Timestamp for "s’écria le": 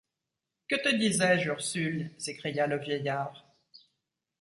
2.17-2.79